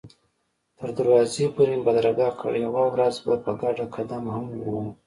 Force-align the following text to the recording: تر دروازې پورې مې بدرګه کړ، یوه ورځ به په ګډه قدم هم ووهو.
تر 0.77 0.89
دروازې 0.97 1.45
پورې 1.55 1.69
مې 1.77 1.83
بدرګه 1.87 2.29
کړ، 2.39 2.51
یوه 2.65 2.83
ورځ 2.93 3.15
به 3.25 3.35
په 3.43 3.51
ګډه 3.61 3.85
قدم 3.95 4.23
هم 4.35 4.45
ووهو. 4.51 4.83